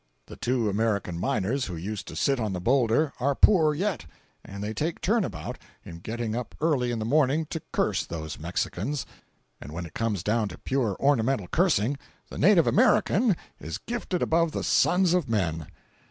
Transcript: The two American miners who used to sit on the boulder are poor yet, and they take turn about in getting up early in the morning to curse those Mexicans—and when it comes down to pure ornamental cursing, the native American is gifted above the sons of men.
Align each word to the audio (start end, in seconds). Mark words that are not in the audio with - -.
The 0.25 0.35
two 0.35 0.67
American 0.67 1.19
miners 1.19 1.65
who 1.65 1.75
used 1.75 2.07
to 2.07 2.15
sit 2.15 2.39
on 2.39 2.53
the 2.53 2.59
boulder 2.59 3.13
are 3.19 3.35
poor 3.35 3.75
yet, 3.75 4.07
and 4.43 4.63
they 4.63 4.73
take 4.73 4.99
turn 4.99 5.23
about 5.23 5.59
in 5.85 5.99
getting 5.99 6.35
up 6.35 6.55
early 6.59 6.89
in 6.89 6.97
the 6.97 7.05
morning 7.05 7.45
to 7.51 7.61
curse 7.71 8.03
those 8.03 8.39
Mexicans—and 8.39 9.71
when 9.71 9.85
it 9.85 9.93
comes 9.93 10.23
down 10.23 10.47
to 10.47 10.57
pure 10.57 10.97
ornamental 10.99 11.47
cursing, 11.47 11.99
the 12.31 12.39
native 12.39 12.65
American 12.65 13.37
is 13.59 13.77
gifted 13.77 14.23
above 14.23 14.53
the 14.53 14.63
sons 14.63 15.13
of 15.13 15.29
men. 15.29 15.67